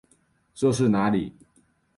[0.55, 1.31] 这是哪里？